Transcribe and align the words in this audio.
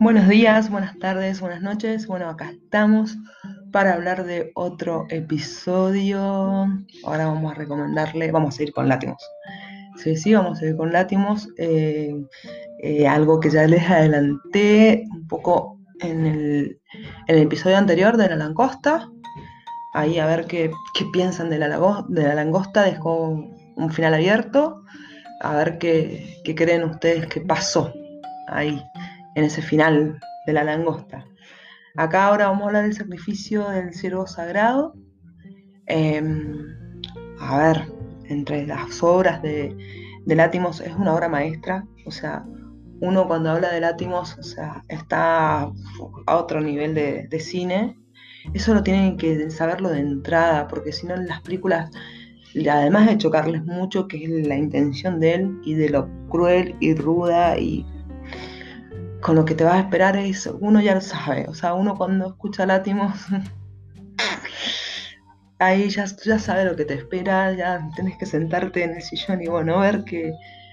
Buenos 0.00 0.28
días, 0.28 0.70
buenas 0.70 0.98
tardes, 0.98 1.42
buenas 1.42 1.60
noches. 1.60 2.06
Bueno, 2.06 2.30
acá 2.30 2.52
estamos 2.52 3.18
para 3.70 3.92
hablar 3.92 4.24
de 4.24 4.50
otro 4.54 5.04
episodio. 5.10 6.18
Ahora 7.04 7.26
vamos 7.26 7.52
a 7.52 7.54
recomendarle, 7.54 8.32
vamos 8.32 8.58
a 8.58 8.62
ir 8.62 8.72
con 8.72 8.88
Látimos. 8.88 9.22
Sí, 9.96 10.16
sí, 10.16 10.32
vamos 10.32 10.62
a 10.62 10.64
ir 10.64 10.76
con 10.78 10.90
Látimos. 10.90 11.50
Eh, 11.58 12.14
eh, 12.82 13.06
algo 13.06 13.40
que 13.40 13.50
ya 13.50 13.66
les 13.66 13.90
adelanté 13.90 15.04
un 15.12 15.28
poco 15.28 15.78
en 16.00 16.24
el, 16.24 16.80
episodio 17.26 17.76
anterior 17.76 18.16
de 18.16 18.30
la 18.30 18.36
langosta. 18.36 19.06
Ahí 19.92 20.18
a 20.18 20.24
ver 20.24 20.46
qué, 20.46 20.70
piensan 21.12 21.50
de 21.50 21.58
la, 21.58 21.68
de 22.08 22.22
la 22.22 22.34
langosta. 22.36 22.84
Dejó 22.84 23.32
un 23.76 23.92
final 23.92 24.14
abierto. 24.14 24.82
A 25.42 25.56
ver 25.56 25.76
qué, 25.76 26.38
qué 26.42 26.54
creen 26.54 26.84
ustedes 26.84 27.26
que 27.26 27.42
pasó 27.42 27.92
ahí 28.48 28.82
en 29.34 29.44
ese 29.44 29.62
final 29.62 30.18
de 30.46 30.52
la 30.52 30.64
langosta. 30.64 31.24
Acá 31.96 32.26
ahora 32.26 32.48
vamos 32.48 32.62
a 32.62 32.66
hablar 32.66 32.82
del 32.84 32.94
sacrificio 32.94 33.68
del 33.68 33.92
ciervo 33.94 34.26
sagrado. 34.26 34.94
Em, 35.86 36.54
a 37.40 37.58
ver, 37.58 37.92
entre 38.26 38.66
las 38.66 39.02
obras 39.02 39.42
de, 39.42 39.76
de 40.24 40.34
Látimos 40.34 40.80
es 40.80 40.94
una 40.94 41.14
obra 41.14 41.28
maestra, 41.28 41.84
o 42.06 42.10
sea, 42.10 42.44
uno 43.00 43.26
cuando 43.26 43.50
habla 43.50 43.72
de 43.72 43.80
Látimos, 43.80 44.36
o 44.38 44.42
sea, 44.42 44.82
está 44.88 45.62
a 46.26 46.36
otro 46.36 46.60
nivel 46.60 46.94
de, 46.94 47.26
de 47.28 47.40
cine. 47.40 47.96
Eso 48.54 48.74
lo 48.74 48.82
tienen 48.82 49.16
que 49.16 49.50
saberlo 49.50 49.90
de 49.90 50.00
entrada, 50.00 50.68
porque 50.68 50.92
si 50.92 51.06
no 51.06 51.14
en 51.14 51.26
las 51.26 51.40
películas, 51.40 51.90
además 52.70 53.06
de 53.06 53.18
chocarles 53.18 53.64
mucho, 53.64 54.06
que 54.06 54.24
es 54.24 54.46
la 54.46 54.56
intención 54.56 55.18
de 55.20 55.34
él 55.34 55.60
y 55.64 55.74
de 55.74 55.90
lo 55.90 56.08
cruel 56.28 56.76
y 56.80 56.94
ruda 56.94 57.58
y 57.58 57.84
con 59.20 59.36
lo 59.36 59.44
que 59.44 59.54
te 59.54 59.64
vas 59.64 59.74
a 59.74 59.80
esperar 59.80 60.16
es, 60.16 60.46
uno 60.46 60.80
ya 60.80 60.94
lo 60.94 61.00
sabe, 61.00 61.46
o 61.48 61.54
sea, 61.54 61.74
uno 61.74 61.96
cuando 61.96 62.28
escucha 62.28 62.66
Látimos, 62.66 63.12
ahí 65.58 65.88
ya, 65.90 66.06
ya 66.24 66.38
sabe 66.38 66.64
lo 66.64 66.76
que 66.76 66.84
te 66.84 66.94
espera, 66.94 67.52
ya 67.52 67.88
tienes 67.94 68.16
que 68.18 68.26
sentarte 68.26 68.82
en 68.82 68.96
el 68.96 69.02
sillón 69.02 69.42
y 69.42 69.46
bueno, 69.46 69.80
ver 69.80 70.04
que 70.04 70.32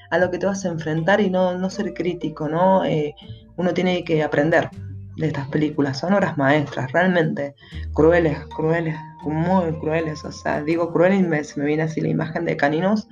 a 0.10 0.18
lo 0.18 0.32
que 0.32 0.38
te 0.38 0.46
vas 0.46 0.64
a 0.66 0.70
enfrentar 0.70 1.20
y 1.20 1.30
no, 1.30 1.58
no 1.58 1.70
ser 1.70 1.94
crítico, 1.94 2.48
¿no? 2.48 2.86
Eh, 2.86 3.14
uno 3.58 3.74
tiene 3.74 4.04
que 4.06 4.24
aprender 4.24 4.70
de 5.18 5.28
estas 5.28 5.48
películas, 5.50 6.00
son 6.00 6.14
obras 6.14 6.38
maestras, 6.38 6.92
realmente 6.92 7.56
crueles, 7.94 8.38
crueles, 8.56 8.96
muy 9.24 9.74
crueles, 9.80 10.24
o 10.24 10.32
sea, 10.32 10.62
digo 10.62 10.94
crueles 10.94 11.20
y 11.20 11.24
me, 11.24 11.44
se 11.44 11.60
me 11.60 11.66
viene 11.66 11.84
así 11.84 12.00
la 12.00 12.08
imagen 12.08 12.46
de 12.46 12.56
caninos, 12.56 13.10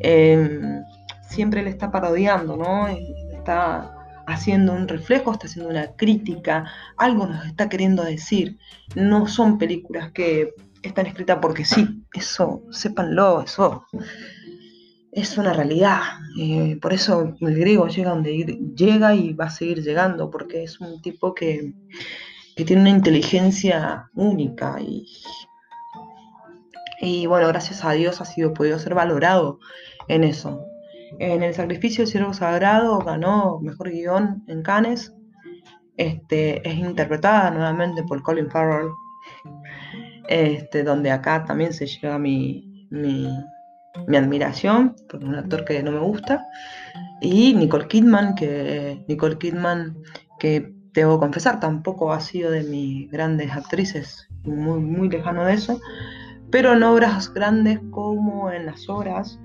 em, 0.00 0.82
siempre 1.22 1.62
le 1.62 1.70
está 1.70 1.90
parodiando, 1.90 2.56
¿no? 2.56 2.88
Está 2.88 3.97
haciendo 4.28 4.72
un 4.72 4.88
reflejo, 4.88 5.32
está 5.32 5.46
haciendo 5.46 5.70
una 5.70 5.92
crítica, 5.96 6.70
algo 6.96 7.26
nos 7.26 7.46
está 7.46 7.68
queriendo 7.68 8.04
decir. 8.04 8.58
No 8.94 9.26
son 9.26 9.58
películas 9.58 10.12
que 10.12 10.54
están 10.82 11.06
escritas 11.06 11.38
porque 11.40 11.64
sí, 11.64 12.04
eso, 12.12 12.62
sépanlo, 12.70 13.42
eso 13.42 13.86
es 15.12 15.38
una 15.38 15.52
realidad. 15.52 16.00
Eh, 16.40 16.78
por 16.80 16.92
eso 16.92 17.34
el 17.40 17.54
griego 17.58 17.88
llega 17.88 18.10
donde 18.10 18.58
llega 18.76 19.14
y 19.14 19.32
va 19.32 19.46
a 19.46 19.50
seguir 19.50 19.82
llegando, 19.82 20.30
porque 20.30 20.62
es 20.62 20.80
un 20.80 21.00
tipo 21.02 21.34
que, 21.34 21.72
que 22.54 22.64
tiene 22.64 22.82
una 22.82 22.90
inteligencia 22.90 24.10
única 24.14 24.76
y, 24.80 25.06
y 27.00 27.26
bueno, 27.26 27.48
gracias 27.48 27.84
a 27.84 27.92
Dios 27.92 28.20
ha 28.20 28.24
sido 28.24 28.52
podido 28.52 28.78
ser 28.78 28.94
valorado 28.94 29.58
en 30.08 30.24
eso. 30.24 30.64
En 31.18 31.42
el 31.42 31.54
sacrificio 31.54 32.04
del 32.04 32.10
siervo 32.10 32.34
sagrado 32.34 32.98
ganó 32.98 33.58
mejor 33.60 33.90
guion 33.90 34.44
en 34.46 34.62
Cannes. 34.62 35.12
Este, 35.96 36.66
es 36.68 36.76
interpretada 36.76 37.50
nuevamente 37.50 38.04
por 38.04 38.22
Colin 38.22 38.50
Farrell, 38.50 38.90
este, 40.28 40.84
donde 40.84 41.10
acá 41.10 41.44
también 41.44 41.72
se 41.72 41.86
llega 41.86 42.18
mi, 42.18 42.86
mi, 42.90 43.28
admiración, 44.16 44.94
porque 45.08 45.24
es 45.24 45.30
un 45.30 45.34
actor 45.34 45.64
que 45.64 45.82
no 45.82 45.90
me 45.90 45.98
gusta. 45.98 46.46
Y 47.20 47.54
Nicole 47.54 47.88
Kidman, 47.88 48.36
que 48.36 49.04
Nicole 49.08 49.38
Kidman, 49.38 49.96
que 50.38 50.72
debo 50.92 51.18
confesar, 51.18 51.58
tampoco 51.58 52.12
ha 52.12 52.20
sido 52.20 52.52
de 52.52 52.62
mis 52.62 53.10
grandes 53.10 53.50
actrices, 53.50 54.28
muy, 54.44 54.78
muy 54.78 55.08
lejano 55.08 55.44
de 55.44 55.54
eso, 55.54 55.80
pero 56.50 56.74
en 56.74 56.82
obras 56.84 57.32
grandes 57.34 57.80
como 57.90 58.50
en 58.52 58.66
las 58.66 58.88
obras 58.88 59.40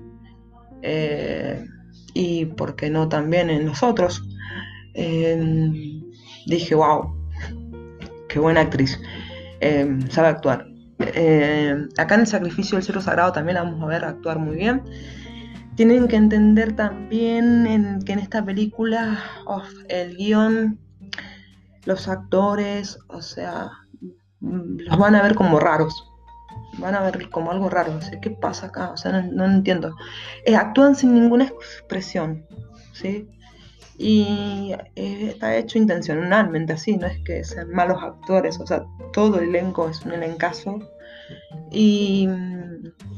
eh, 0.84 1.66
y 2.12 2.44
por 2.44 2.76
qué 2.76 2.90
no 2.90 3.08
también 3.08 3.50
en 3.50 3.64
nosotros. 3.64 4.22
dije, 6.46 6.74
wow, 6.74 7.14
qué 8.28 8.38
buena 8.38 8.60
actriz, 8.60 9.00
eh, 9.60 9.98
sabe 10.10 10.28
actuar. 10.28 10.66
Eh, 10.98 11.74
acá 11.96 12.14
en 12.14 12.20
el 12.20 12.26
sacrificio 12.26 12.76
del 12.76 12.84
cielo 12.84 13.00
sagrado 13.00 13.32
también 13.32 13.54
la 13.54 13.64
vamos 13.64 13.82
a 13.82 13.86
ver 13.86 14.04
actuar 14.04 14.38
muy 14.38 14.56
bien. 14.56 14.82
Tienen 15.74 16.06
que 16.06 16.16
entender 16.16 16.76
también 16.76 17.66
en, 17.66 18.02
que 18.02 18.12
en 18.12 18.20
esta 18.20 18.44
película 18.44 19.18
el 19.88 20.16
guion, 20.16 20.78
los 21.84 22.06
actores, 22.06 22.98
o 23.08 23.22
sea, 23.22 23.70
los 24.40 24.98
van 24.98 25.16
a 25.16 25.22
ver 25.22 25.34
como 25.34 25.58
raros 25.58 26.13
van 26.78 26.94
a 26.94 27.02
ver 27.02 27.30
como 27.30 27.50
algo 27.50 27.68
raro. 27.68 27.98
¿Qué 28.20 28.30
pasa 28.30 28.66
acá? 28.66 28.90
O 28.92 28.96
sea, 28.96 29.22
no, 29.22 29.44
entiendo. 29.44 29.96
Eh, 30.44 30.56
actúan 30.56 30.94
sin 30.96 31.14
ninguna 31.14 31.44
expresión, 31.44 32.46
¿sí? 32.92 33.28
Y 33.96 34.74
eh, 34.96 35.30
está 35.30 35.56
hecho 35.56 35.78
intencionalmente 35.78 36.72
así, 36.72 36.96
no 36.96 37.06
es 37.06 37.18
que 37.24 37.44
sean 37.44 37.70
malos 37.70 38.02
actores, 38.02 38.58
o 38.58 38.66
sea, 38.66 38.84
todo 39.12 39.38
el 39.38 39.50
elenco 39.50 39.88
es 39.88 40.02
un 40.04 40.12
elencazo. 40.12 40.78
Y, 41.70 42.28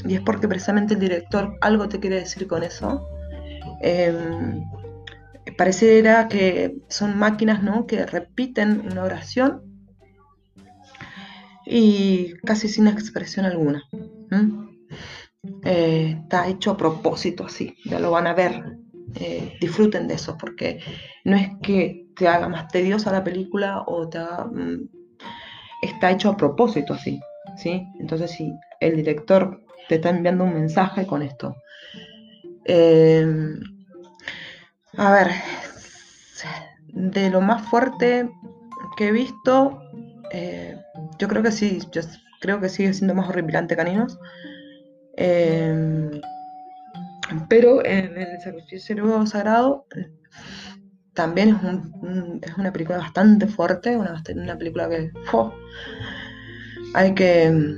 y 0.07 0.15
es 0.15 0.21
porque 0.21 0.49
precisamente 0.49 0.95
el 0.95 1.01
director 1.01 1.57
algo 1.61 1.89
te 1.89 1.99
quiere 1.99 2.17
decir 2.17 2.47
con 2.47 2.63
eso. 2.63 3.09
Eh, 3.83 4.15
pareciera 5.57 6.29
que 6.29 6.77
son 6.89 7.19
máquinas 7.19 7.63
¿no? 7.63 7.87
que 7.87 8.05
repiten 8.07 8.83
una 8.91 9.05
oración 9.05 9.76
y 11.67 12.35
casi 12.45 12.69
sin 12.69 12.87
expresión 12.87 13.45
alguna. 13.45 13.83
Eh, 15.65 16.19
está 16.23 16.49
hecho 16.49 16.71
a 16.71 16.77
propósito 16.77 17.45
así, 17.45 17.77
ya 17.85 17.99
lo 17.99 18.11
van 18.13 18.27
a 18.27 18.35
ver. 18.35 18.79
Eh, 19.19 19.57
disfruten 19.61 20.09
de 20.09 20.15
eso, 20.15 20.37
porque 20.39 20.81
no 21.25 21.37
es 21.37 21.49
que 21.63 22.07
te 22.17 22.29
haga 22.29 22.49
más 22.49 22.69
tediosa 22.69 23.13
la 23.13 23.25
película 23.25 23.83
o 23.87 24.09
te 24.09 24.19
mm, 24.19 24.89
está 25.81 26.11
hecho 26.11 26.31
a 26.31 26.37
propósito 26.37 26.95
así, 26.95 27.21
¿sí? 27.57 27.87
Entonces 27.99 28.31
si 28.33 28.53
el 28.81 28.97
director 28.97 29.63
te 29.89 29.97
está 29.97 30.11
enviando 30.11 30.45
un 30.45 30.55
mensaje 30.55 31.07
con 31.07 31.23
esto. 31.23 31.57
Em, 32.65 33.61
a 34.97 35.13
ver, 35.13 35.31
de 36.89 37.31
lo 37.31 37.41
más 37.41 37.63
fuerte 37.69 38.29
que 38.97 39.09
he 39.09 39.13
visto, 39.13 39.83
eh, 40.33 40.77
yo 41.19 41.29
creo 41.29 41.43
que 41.43 41.53
sí, 41.53 41.81
yo 41.93 42.03
creo 42.41 42.61
que 42.61 42.69
sigue 42.69 42.93
siendo 42.93 43.15
más 43.15 43.29
horripilante 43.29 43.77
Caninos. 43.77 44.19
Em, 45.17 46.21
pero 47.49 47.85
en 47.85 48.17
el 48.19 48.41
sacrificio 48.41 49.27
sagrado 49.27 49.87
también 51.15 51.49
es, 51.51 52.51
es, 52.51 52.59
una 52.59 52.73
película 52.73 52.99
bastante 52.99 53.47
fuerte, 53.47 53.97
una, 53.97 54.23
una 54.35 54.59
película 54.59 54.89
que 54.89 55.11
hay 56.95 57.15
que 57.15 57.77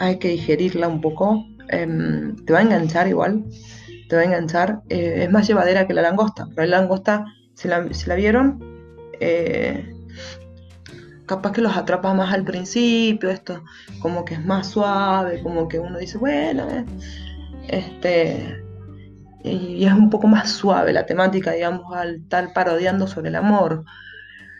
hay 0.00 0.18
que 0.18 0.28
digerirla 0.28 0.88
un 0.88 1.00
poco. 1.00 1.44
Em, 1.68 2.36
te 2.44 2.52
va 2.52 2.60
a 2.60 2.62
enganchar 2.62 3.06
igual, 3.06 3.44
te 4.08 4.16
va 4.16 4.22
a 4.22 4.24
enganchar. 4.24 4.82
Eh, 4.88 5.24
es 5.24 5.30
más 5.30 5.46
llevadera 5.46 5.86
que 5.86 5.94
la 5.94 6.02
langosta, 6.02 6.46
pero 6.54 6.66
la 6.66 6.80
langosta, 6.80 7.24
si 7.54 7.68
la, 7.68 7.86
la 8.06 8.14
vieron, 8.14 8.58
eh, 9.20 9.94
capaz 11.30 11.52
que 11.52 11.60
los 11.60 11.76
atrapa 11.76 12.12
más 12.12 12.34
al 12.34 12.42
principio, 12.42 13.30
esto 13.30 13.62
como 14.00 14.24
que 14.24 14.34
es 14.34 14.44
más 14.44 14.66
suave, 14.66 15.40
como 15.44 15.68
que 15.68 15.78
uno 15.78 15.96
dice, 15.96 16.18
bueno, 16.18 16.68
eh, 16.68 16.84
este, 17.68 18.64
y 19.44 19.84
es 19.84 19.92
un 19.92 20.10
poco 20.10 20.26
más 20.26 20.50
suave 20.50 20.92
la 20.92 21.06
temática, 21.06 21.52
digamos, 21.52 21.94
al 21.94 22.16
estar 22.16 22.52
parodiando 22.52 23.06
sobre 23.06 23.28
el 23.28 23.36
amor. 23.36 23.84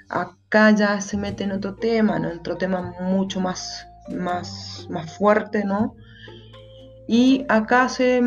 Acá 0.08 0.70
ya 0.70 1.00
se 1.00 1.16
mete 1.16 1.42
en 1.42 1.50
otro 1.50 1.74
tema, 1.74 2.18
en 2.18 2.26
otro 2.26 2.56
tema 2.56 2.94
mucho 3.00 3.40
más, 3.40 3.84
más, 4.08 4.86
más 4.90 5.18
fuerte, 5.18 5.64
¿no? 5.64 5.96
Y 7.08 7.46
acá 7.48 7.88
se, 7.88 8.22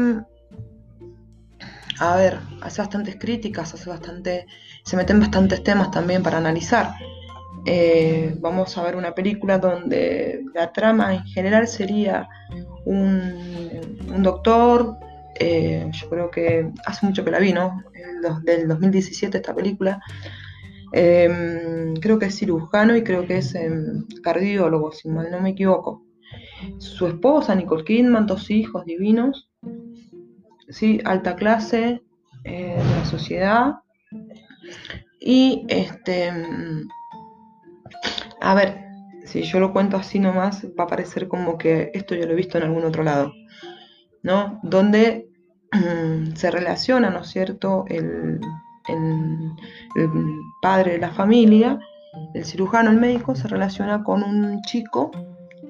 a 1.97 2.15
ver, 2.17 2.39
hace 2.61 2.81
bastantes 2.81 3.15
críticas, 3.17 3.73
hace 3.73 3.89
bastante, 3.89 4.47
se 4.83 4.97
meten 4.97 5.21
bastantes 5.21 5.63
temas 5.63 5.91
también 5.91 6.21
para 6.23 6.39
analizar. 6.39 6.93
Eh, 7.65 8.35
vamos 8.39 8.77
a 8.77 8.83
ver 8.83 8.95
una 8.95 9.15
película 9.15 9.57
donde 9.57 10.43
la 10.53 10.71
trama 10.73 11.15
en 11.15 11.23
general 11.25 11.67
sería 11.67 12.27
un, 12.85 14.21
doctor, 14.21 14.97
eh, 15.39 15.89
yo 15.91 16.09
creo 16.09 16.29
que 16.29 16.71
hace 16.85 17.05
mucho 17.05 17.23
que 17.23 17.31
la 17.31 17.39
vi, 17.39 17.53
¿no? 17.53 17.83
del 18.43 18.69
2017 18.69 19.37
esta 19.37 19.53
película, 19.53 19.99
Em, 20.95 21.95
creo 21.95 22.19
que 22.19 22.27
es 22.27 22.37
cirujano 22.37 22.95
y 22.95 23.03
creo 23.03 23.25
que 23.25 23.37
es 23.39 23.55
em, 23.55 24.05
cardiólogo, 24.21 24.91
si 24.91 25.09
mal 25.09 25.31
no 25.31 25.41
me 25.41 25.49
equivoco. 25.49 26.05
Su 26.77 27.07
esposa, 27.07 27.55
Nicole 27.55 27.83
Kidman, 27.83 28.27
dos 28.27 28.51
hijos 28.51 28.85
divinos, 28.85 29.49
¿sí? 30.69 31.01
alta 31.03 31.35
clase 31.35 32.03
eh, 32.43 32.77
de 32.77 32.95
la 32.95 33.05
sociedad. 33.05 33.73
Y 35.19 35.65
este, 35.67 36.31
a 38.43 38.53
ver, 38.55 38.83
si 39.23 39.43
yo 39.43 39.61
lo 39.61 39.71
cuento 39.71 39.95
así 39.95 40.19
nomás, 40.19 40.65
va 40.77 40.83
a 40.83 40.87
parecer 40.87 41.29
como 41.29 41.57
que 41.57 41.91
esto 41.93 42.13
yo 42.13 42.25
lo 42.25 42.33
he 42.33 42.35
visto 42.35 42.57
en 42.57 42.65
algún 42.65 42.83
otro 42.83 43.01
lado, 43.01 43.31
¿no? 44.21 44.59
Donde 44.63 45.29
se 46.35 46.51
relaciona, 46.51 47.09
¿no 47.09 47.21
es 47.21 47.29
cierto?, 47.29 47.85
el, 47.87 48.41
padre 50.61 50.93
de 50.93 50.97
la 50.97 51.11
familia, 51.11 51.79
el 52.33 52.43
cirujano, 52.43 52.91
el 52.91 52.99
médico, 52.99 53.33
se 53.33 53.47
relaciona 53.47 54.03
con 54.03 54.23
un 54.23 54.61
chico 54.63 55.09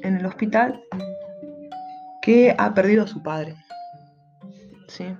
en 0.01 0.17
el 0.17 0.25
hospital 0.25 0.83
que 2.23 2.55
ha 2.57 2.73
perdido 2.73 3.03
a 3.03 3.07
su 3.07 3.21
padre. 3.21 3.55
¿sí? 4.87 5.15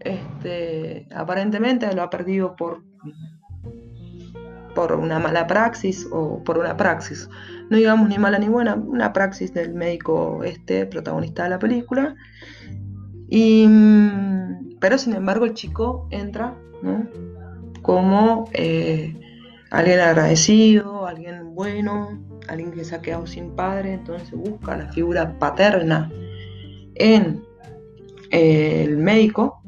Este, 0.00 1.08
aparentemente 1.14 1.90
lo 1.94 2.02
ha 2.02 2.10
perdido 2.10 2.54
por, 2.54 2.82
por 4.74 4.92
una 4.92 5.18
mala 5.18 5.46
praxis 5.46 6.06
o 6.10 6.42
por 6.44 6.58
una 6.58 6.76
praxis, 6.76 7.28
no 7.70 7.76
digamos 7.76 8.08
ni 8.08 8.18
mala 8.18 8.38
ni 8.38 8.48
buena, 8.48 8.74
una 8.74 9.12
praxis 9.12 9.52
del 9.54 9.74
médico 9.74 10.42
este, 10.44 10.86
protagonista 10.86 11.44
de 11.44 11.50
la 11.50 11.58
película. 11.58 12.14
Y, 13.28 13.66
pero 14.80 14.98
sin 14.98 15.14
embargo 15.14 15.44
el 15.44 15.54
chico 15.54 16.06
entra 16.10 16.54
como 17.82 18.48
eh, 18.52 19.14
alguien 19.70 20.00
agradecido, 20.00 21.06
alguien 21.06 21.54
bueno, 21.54 22.22
alguien 22.48 22.72
que 22.72 22.84
se 22.84 22.94
ha 22.94 23.00
quedado 23.00 23.26
sin 23.26 23.54
padre, 23.56 23.94
entonces 23.94 24.30
busca 24.32 24.76
la 24.76 24.92
figura 24.92 25.38
paterna 25.38 26.10
en 26.94 27.42
el 28.30 28.96
médico. 28.96 29.62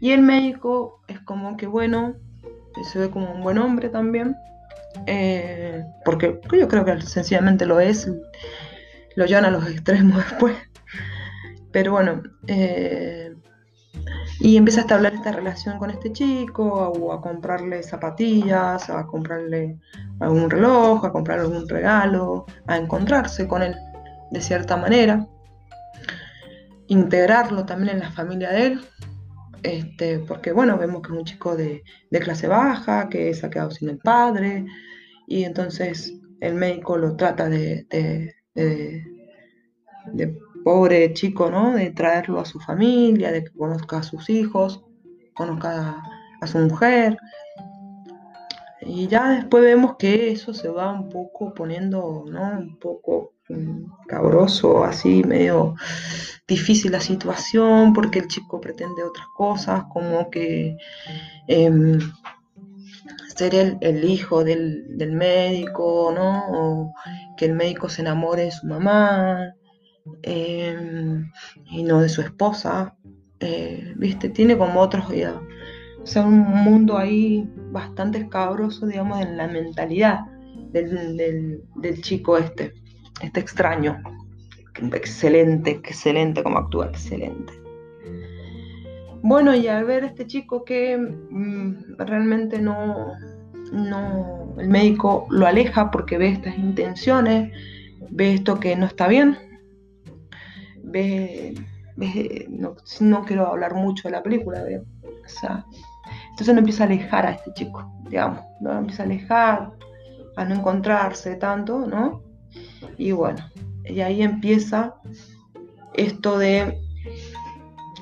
Y 0.00 0.10
el 0.10 0.22
médico 0.22 1.00
es 1.08 1.20
como 1.20 1.56
que 1.56 1.66
bueno, 1.66 2.16
se 2.82 2.98
ve 2.98 3.10
como 3.10 3.30
un 3.32 3.42
buen 3.42 3.58
hombre 3.58 3.88
también, 3.88 4.36
eh, 5.06 5.84
porque 6.04 6.40
yo 6.52 6.68
creo 6.68 6.84
que 6.84 7.00
sencillamente 7.02 7.66
lo 7.66 7.80
es, 7.80 8.10
lo 9.16 9.26
llevan 9.26 9.44
a 9.44 9.50
los 9.50 9.68
extremos 9.68 10.16
después. 10.30 10.56
Pero 11.70 11.92
bueno, 11.92 12.22
eh, 12.46 13.34
y 14.40 14.56
empieza 14.56 14.80
a 14.80 14.82
establecer 14.82 15.18
esta 15.18 15.32
relación 15.32 15.78
con 15.78 15.90
este 15.90 16.12
chico, 16.12 16.64
o 16.64 17.12
a 17.12 17.20
comprarle 17.20 17.82
zapatillas, 17.82 18.90
a 18.90 19.06
comprarle 19.06 19.78
algún 20.20 20.50
reloj, 20.50 21.04
a 21.04 21.12
comprarle 21.12 21.44
algún 21.44 21.68
regalo, 21.68 22.46
a 22.66 22.76
encontrarse 22.76 23.46
con 23.46 23.62
él 23.62 23.76
de 24.30 24.40
cierta 24.40 24.76
manera 24.76 25.26
integrarlo 26.88 27.64
también 27.64 27.96
en 27.96 28.00
la 28.00 28.10
familia 28.10 28.50
de 28.50 28.66
él, 28.66 28.84
este, 29.64 30.20
porque 30.20 30.52
bueno, 30.52 30.78
vemos 30.78 31.02
que 31.02 31.12
es 31.12 31.18
un 31.18 31.24
chico 31.24 31.56
de, 31.56 31.82
clase 32.10 32.46
baja, 32.46 33.08
que 33.08 33.32
se 33.34 33.46
ha 33.46 33.50
quedado 33.50 33.70
sin 33.70 33.88
el 33.88 33.98
padre, 33.98 34.66
y 35.26 35.44
entonces 35.44 36.14
el 36.40 36.54
médico 36.54 36.96
lo 36.98 37.16
trata 37.16 37.48
de, 37.48 37.86
de, 38.54 40.36
pobre 40.62 41.12
chico, 41.14 41.50
¿no? 41.50 41.74
De 41.74 41.90
traerlo 41.90 42.40
a 42.40 42.44
su 42.44 42.60
familia, 42.60 43.32
de 43.32 43.44
que 43.44 43.52
conozca 43.52 43.98
a 43.98 44.02
sus 44.02 44.30
hijos, 44.30 44.84
conozca 45.34 46.02
a 46.40 46.46
su 46.46 46.58
mujer. 46.58 47.16
Y 48.82 49.08
ya 49.08 49.30
después 49.30 49.64
vemos 49.64 49.96
que 49.98 50.30
eso 50.30 50.52
se 50.54 50.68
va 50.68 50.92
un 50.92 51.08
poco 51.08 51.54
poniendo, 51.54 52.24
¿no? 52.28 52.58
Un 52.58 52.78
poco 52.78 53.33
cabroso, 54.06 54.84
así 54.84 55.22
medio 55.24 55.74
difícil 56.46 56.92
la 56.92 57.00
situación 57.00 57.92
porque 57.92 58.20
el 58.20 58.28
chico 58.28 58.60
pretende 58.60 59.02
otras 59.02 59.26
cosas, 59.36 59.84
como 59.92 60.30
que 60.30 60.76
em, 61.48 61.98
ser 63.36 63.54
el, 63.80 64.04
hijo 64.04 64.44
del, 64.44 64.86
médico, 65.12 66.12
¿no? 66.14 66.44
O 66.48 66.94
que 67.36 67.46
el 67.46 67.54
médico 67.54 67.88
se 67.88 68.02
enamore 68.02 68.44
de 68.44 68.50
su 68.52 68.66
mamá 68.66 69.54
em, 70.22 71.30
y 71.70 71.82
no 71.82 72.00
de 72.00 72.08
su 72.08 72.20
esposa, 72.22 72.96
eh, 73.40 73.92
¿viste? 73.96 74.28
Tiene 74.28 74.56
como 74.56 74.80
otros, 74.80 75.06
o 75.06 76.06
sea, 76.06 76.22
un 76.24 76.40
mundo 76.40 76.98
ahí 76.98 77.48
bastante 77.72 78.18
escabroso, 78.18 78.86
digamos, 78.86 79.20
en 79.20 79.36
la 79.36 79.48
mentalidad 79.48 80.20
del 80.70 82.02
chico 82.02 82.36
este 82.36 82.83
este 83.22 83.40
extraño. 83.40 84.02
Excelente, 84.92 85.70
excelente 85.70 86.42
como 86.42 86.58
actúa, 86.58 86.86
excelente. 86.86 87.52
Bueno, 89.22 89.54
y 89.54 89.68
al 89.68 89.84
ver 89.84 90.04
este 90.04 90.26
chico 90.26 90.64
que 90.64 90.98
mm, 90.98 91.96
realmente 91.96 92.60
no, 92.60 93.12
no, 93.72 94.54
el 94.58 94.68
médico 94.68 95.26
lo 95.30 95.46
aleja 95.46 95.90
porque 95.90 96.18
ve 96.18 96.28
estas 96.28 96.58
intenciones, 96.58 97.50
ve 98.10 98.34
esto 98.34 98.60
que 98.60 98.76
no 98.76 98.84
está 98.86 99.08
bien, 99.08 99.38
ve, 100.82 101.54
no, 103.00 103.24
quiero 103.24 103.46
hablar 103.46 103.74
mucho 103.74 104.08
de 104.08 104.12
la 104.12 104.22
película, 104.22 104.62
entonces 104.66 106.54
no 106.54 106.58
empieza 106.58 106.84
a 106.84 106.86
alejar 106.86 107.26
a 107.26 107.30
este 107.30 107.52
chico, 107.54 107.90
digamos, 108.10 108.40
¿no? 108.60 108.78
empieza 108.78 109.04
a 109.04 109.06
alejar, 109.06 109.72
a 110.36 110.44
no 110.44 110.54
encontrarse 110.54 111.36
tanto, 111.36 111.86
¿no? 111.86 112.23
Y 112.98 113.12
bueno, 113.12 113.44
y 113.84 114.00
ahí 114.00 114.22
empieza 114.22 114.94
esto 115.94 116.38
de 116.38 116.78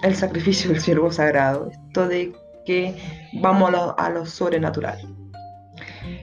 el 0.02 0.14
sacrificio 0.16 0.70
del 0.70 0.80
siervo 0.80 1.10
sagrado, 1.12 1.70
esto 1.70 2.08
de 2.08 2.32
que 2.64 2.96
vamos 3.40 3.72
a 3.96 4.10
lo, 4.10 4.26
sobrenatural. 4.26 4.98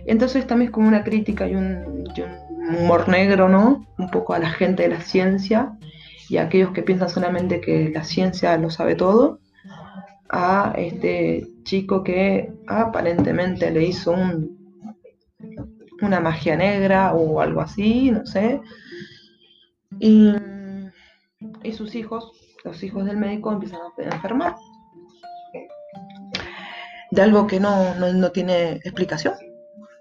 Entonces 0.05 0.45
también 0.47 0.69
es 0.69 0.73
como 0.73 0.87
una 0.87 1.03
crítica 1.03 1.47
y 1.47 1.55
un, 1.55 2.03
humor 2.77 3.09
negro, 3.09 3.49
¿no? 3.49 3.87
Un 3.97 4.09
poco 4.11 4.33
a 4.33 4.39
la 4.39 4.49
gente 4.51 4.83
de 4.83 4.89
la 4.89 5.01
ciencia 5.01 5.77
y 6.29 6.37
a 6.37 6.43
aquellos 6.43 6.71
que 6.71 6.83
piensan 6.83 7.09
solamente 7.09 7.61
que 7.61 7.89
la 7.89 8.03
ciencia 8.03 8.55
lo 8.57 8.69
sabe 8.69 8.95
todo, 8.95 9.39
a 10.29 10.73
este 10.77 11.47
chico 11.63 12.03
que 12.03 12.53
aparentemente 12.67 13.71
le 13.71 13.85
hizo 13.85 14.11
un 14.11 14.58
una 16.01 16.19
magia 16.19 16.55
negra 16.55 17.13
o 17.13 17.41
algo 17.41 17.61
así, 17.61 18.11
no 18.11 18.25
sé. 18.25 18.61
Y, 19.99 20.33
sus 21.73 21.95
hijos, 21.95 22.31
los 22.63 22.81
hijos 22.83 23.05
del 23.05 23.17
médico, 23.17 23.51
empiezan 23.51 23.79
a 23.81 24.15
enfermar. 24.15 24.55
De 27.11 27.21
algo 27.21 27.47
que 27.47 27.59
no, 27.59 28.31
tiene 28.31 28.73
explicación. 28.83 29.33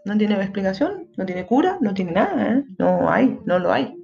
No 0.04 0.16
tiene 0.16 0.34
explicación, 0.36 1.08
no 1.16 1.26
tiene 1.26 1.44
cura, 1.46 1.78
no 1.80 1.92
tiene 1.92 2.12
nada, 2.12 2.54
¿eh? 2.54 2.64
no 2.78 3.10
hay, 3.10 3.38
no 3.44 3.58
lo 3.58 3.72
hay. 3.72 3.94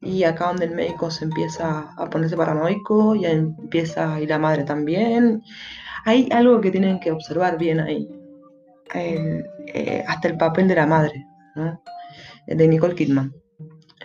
Y 0.00 0.22
acá 0.24 0.48
donde 0.48 0.66
el 0.66 0.74
médico 0.74 1.10
se 1.10 1.24
empieza 1.24 1.90
a 1.96 2.10
ponerse 2.10 2.36
paranoico, 2.36 3.14
ya 3.16 3.30
empieza, 3.30 4.20
y 4.20 4.26
la 4.26 4.38
madre 4.38 4.64
también. 4.64 5.42
Hay 6.04 6.28
algo 6.30 6.60
que 6.60 6.70
tienen 6.70 7.00
que 7.00 7.10
observar 7.10 7.58
bien 7.58 7.80
ahí. 7.80 8.08
Eh, 8.94 10.04
hasta 10.06 10.28
el 10.28 10.36
papel 10.36 10.68
de 10.68 10.74
la 10.74 10.86
madre, 10.86 11.26
de 12.46 12.68
Nicole 12.68 12.94
Kidman. 12.94 13.34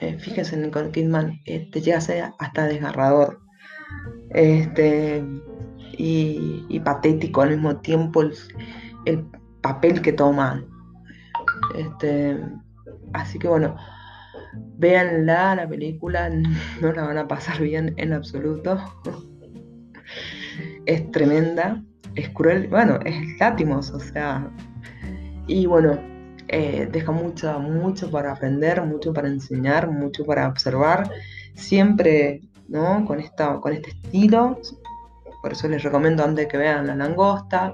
Eh, 0.01 0.17
fíjense, 0.17 0.57
Nicole 0.57 0.91
Kidman 0.91 1.39
este, 1.45 1.79
llega 1.81 1.99
a 1.99 2.01
ser 2.01 2.31
hasta 2.39 2.65
desgarrador 2.65 3.39
este, 4.31 5.23
y, 5.97 6.79
patético 6.79 7.41
al 7.41 7.51
mismo 7.51 7.77
tiempo 7.77 8.23
el, 9.05 9.25
papel 9.61 10.01
que 10.01 10.13
toma. 10.13 10.65
Este, 11.77 12.39
así 13.13 13.37
que 13.37 13.47
bueno, 13.47 13.75
véanla, 14.77 15.55
la 15.55 15.69
película, 15.69 16.29
no 16.81 16.91
la 16.91 17.03
van 17.03 17.19
a 17.19 17.27
pasar 17.27 17.61
bien 17.61 17.93
en 17.97 18.13
absoluto. 18.13 18.79
es 20.87 21.11
tremenda, 21.11 21.83
es 22.15 22.29
cruel, 22.29 22.67
bueno, 22.69 22.99
es 23.05 23.15
látimos, 23.39 23.91
o 23.91 23.99
sea, 23.99 24.51
y 25.47 25.65
bueno, 25.65 25.99
eh, 26.47 26.87
deja 26.91 27.11
mucho, 27.11 27.59
mucho 27.59 28.11
para 28.11 28.33
aprender, 28.33 28.81
mucho 28.83 29.13
para 29.13 29.27
enseñar, 29.27 29.89
mucho 29.89 30.25
para 30.25 30.47
observar, 30.47 31.09
siempre 31.55 32.41
¿no? 32.67 33.05
con, 33.05 33.19
esta, 33.19 33.59
con 33.59 33.73
este 33.73 33.91
estilo. 33.91 34.59
Por 35.41 35.53
eso 35.53 35.67
les 35.67 35.81
recomiendo 35.83 36.23
antes 36.23 36.47
que 36.47 36.57
vean 36.57 36.87
la 36.87 36.95
langosta. 36.95 37.73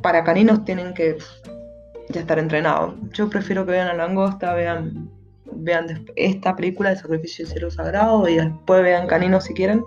Para 0.00 0.24
caninos 0.24 0.64
tienen 0.64 0.94
que 0.94 1.18
ya 2.08 2.20
estar 2.20 2.38
entrenados. 2.38 2.94
Yo 3.12 3.28
prefiero 3.28 3.64
que 3.64 3.72
vean 3.72 3.88
la 3.88 3.94
langosta, 3.94 4.54
vean, 4.54 5.10
vean 5.52 6.06
esta 6.16 6.56
película 6.56 6.90
de 6.90 6.96
Sacrificio 6.96 7.44
del 7.44 7.52
Cielo 7.52 7.70
Sagrado 7.70 8.28
y 8.28 8.36
después 8.36 8.82
vean 8.82 9.06
caninos 9.06 9.44
si 9.44 9.54
quieren, 9.54 9.84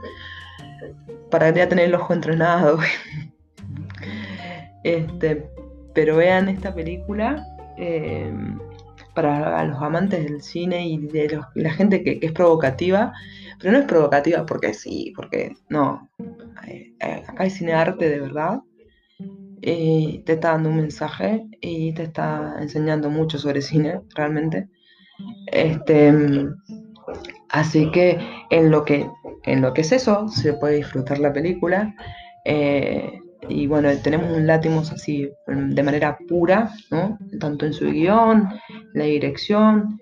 para 1.32 1.50
ya 1.54 1.68
tener 1.68 1.86
el 1.86 1.96
ojo 1.96 2.14
entrenado. 2.14 2.80
este, 4.84 5.50
pero 5.96 6.18
vean 6.18 6.50
esta 6.50 6.76
película 6.76 7.48
eh, 7.78 8.32
para 9.16 9.64
los 9.64 9.82
amantes 9.82 10.24
del 10.26 10.42
cine 10.42 10.88
y 10.88 10.98
de 10.98 11.40
la 11.56 11.74
gente 11.74 12.04
que, 12.04 12.20
es 12.22 12.32
provocativa, 12.34 13.14
pero 13.60 13.72
no 13.72 13.80
es 13.80 13.86
provocativa 13.86 14.46
porque 14.46 14.74
sí, 14.74 15.14
porque 15.16 15.54
no. 15.70 16.10
Eh, 16.68 16.94
eh, 17.00 17.24
acá 17.26 17.44
hay 17.44 17.50
cine 17.50 17.74
arte 17.74 18.10
de 18.10 18.20
verdad. 18.20 18.62
Y 19.62 20.20
te 20.26 20.34
está 20.34 20.52
dando 20.52 20.70
un 20.70 20.76
mensaje 20.76 21.48
y 21.62 21.94
te 21.94 22.04
está 22.04 22.58
enseñando 22.60 23.10
mucho 23.10 23.40
sobre 23.40 23.62
cine, 23.62 24.02
realmente. 24.14 24.68
Este, 25.48 26.14
así 27.50 27.90
que 27.90 28.20
en 28.52 28.70
lo 28.70 28.84
que, 28.84 29.10
en 29.44 29.62
lo 29.62 29.74
que 29.74 29.82
es 29.82 29.92
eso, 29.94 30.28
se 30.28 30.54
puede 30.54 30.76
disfrutar 30.76 31.20
la 31.20 31.34
película. 31.34 31.96
Y 33.50 33.68
bueno, 33.68 33.90
tenemos 34.04 34.32
un 34.32 34.48
Látimos 34.48 34.92
así 34.92 35.30
de 35.48 35.84
manera 35.84 36.18
pura, 36.28 36.72
¿no? 36.92 37.18
Tanto 37.40 37.66
en 37.66 37.74
su 37.74 37.86
guion, 37.86 38.50
la 38.94 39.06
dirección, 39.06 40.00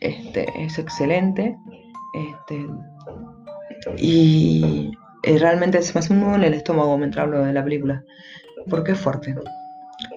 este, 0.00 0.46
es 0.62 0.78
excelente. 0.78 1.56
Este, 2.14 2.66
y 3.96 4.90
realmente 5.24 5.82
se 5.82 5.94
me 5.94 6.00
hace 6.00 6.12
un 6.12 6.20
nudo 6.20 6.34
en 6.34 6.44
el 6.44 6.54
estómago 6.54 6.98
mientras 6.98 7.24
hablo 7.24 7.44
de 7.44 7.52
la 7.52 7.64
película. 7.64 8.04
Porque 8.68 8.92
es 8.92 8.98
fuerte. 8.98 9.34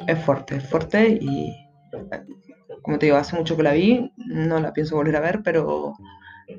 Es 0.08 0.20
fuerte, 0.20 0.58
es 0.58 0.68
fuerte 0.68 1.18
y 1.22 1.54
como 2.82 3.00
te 3.00 3.08
digo, 3.08 3.18
hace 3.18 3.36
mucho 3.36 3.58
que 3.58 3.64
la 3.64 3.74
vi, 3.74 4.12
no 4.16 4.60
la 4.60 4.72
pienso 4.72 4.96
volver 4.96 5.16
a 5.16 5.20
ver, 5.20 5.42
pero 5.44 5.94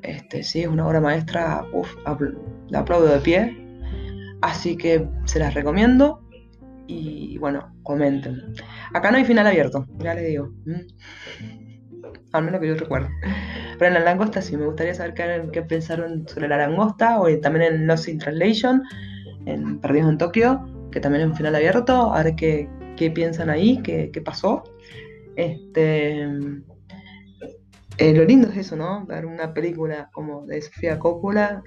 este, 0.02 0.42
sí, 0.42 0.62
es 0.62 0.66
una 0.66 0.86
obra 0.86 1.00
maestra, 1.00 1.64
la 2.68 2.80
aplaudo 2.80 3.06
de 3.06 3.20
pie 3.20 3.65
Así 4.42 4.76
que 4.76 5.08
se 5.24 5.38
las 5.38 5.54
recomiendo 5.54 6.26
y 6.86 7.38
bueno, 7.38 7.74
comenten. 7.82 8.54
Acá 8.92 9.10
no 9.10 9.16
hay 9.16 9.24
final 9.24 9.46
abierto, 9.46 9.86
ya 9.98 10.14
les 10.14 10.26
digo. 10.26 10.52
Mm. 10.64 10.80
Al 12.32 12.44
menos 12.44 12.60
que 12.60 12.68
yo 12.68 12.74
recuerdo. 12.74 13.08
Pero 13.78 13.88
en 13.88 13.94
la 13.94 14.00
langosta 14.00 14.42
sí, 14.42 14.56
me 14.56 14.66
gustaría 14.66 14.94
saber 14.94 15.14
qué, 15.52 15.62
pensaron 15.62 16.26
sobre 16.28 16.48
la 16.48 16.56
langosta 16.56 17.20
o 17.20 17.26
también 17.40 17.74
en 17.74 17.86
Lost 17.86 18.08
in 18.08 18.18
Translation, 18.18 18.82
en 19.46 19.80
Perdidos 19.80 20.10
en 20.10 20.18
Tokio, 20.18 20.88
que 20.90 21.00
también 21.00 21.24
es 21.24 21.30
un 21.30 21.36
final 21.36 21.54
abierto. 21.54 22.12
A 22.12 22.22
ver 22.22 22.34
qué, 22.36 22.68
piensan 23.14 23.50
ahí, 23.50 23.80
qué, 23.82 24.22
pasó. 24.24 24.64
Este, 25.36 26.22
eh, 27.98 28.14
lo 28.14 28.24
lindo 28.24 28.48
es 28.48 28.56
eso, 28.56 28.76
¿no? 28.76 29.04
Ver 29.06 29.26
una 29.26 29.52
película 29.52 30.08
como 30.12 30.46
de 30.46 30.62
Sofía 30.62 30.98
Coppola, 30.98 31.62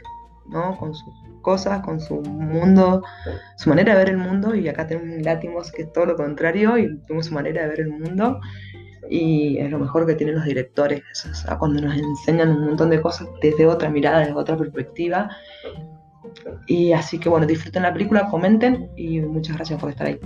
¿no? 0.49 0.77
Con 0.77 0.93
sus 0.93 1.13
cosas, 1.41 1.81
con 1.81 1.99
su 1.99 2.21
mundo, 2.21 3.03
su 3.57 3.69
manera 3.69 3.93
de 3.93 3.99
ver 3.99 4.09
el 4.09 4.17
mundo, 4.17 4.55
y 4.55 4.67
acá 4.67 4.87
tenemos 4.87 5.23
Látimos 5.23 5.71
que 5.71 5.83
es 5.83 5.93
todo 5.93 6.05
lo 6.05 6.15
contrario, 6.15 6.77
y 6.77 6.97
tenemos 7.05 7.27
su 7.27 7.33
manera 7.33 7.63
de 7.63 7.69
ver 7.69 7.79
el 7.81 7.91
mundo, 7.91 8.39
y 9.09 9.57
es 9.57 9.71
lo 9.71 9.79
mejor 9.79 10.05
que 10.05 10.15
tienen 10.15 10.35
los 10.35 10.45
directores, 10.45 11.01
cuando 11.57 11.81
nos 11.81 11.97
enseñan 11.97 12.49
un 12.49 12.65
montón 12.65 12.89
de 12.89 13.01
cosas 13.01 13.27
desde 13.41 13.65
otra 13.65 13.89
mirada, 13.89 14.19
desde 14.19 14.33
otra 14.33 14.57
perspectiva. 14.57 15.29
Y 16.67 16.91
así 16.91 17.19
que 17.19 17.29
bueno, 17.29 17.47
disfruten 17.47 17.83
la 17.83 17.93
película, 17.93 18.27
comenten 18.29 18.91
y 18.95 19.19
muchas 19.21 19.55
gracias 19.55 19.79
por 19.79 19.89
estar 19.89 20.07
ahí. 20.07 20.19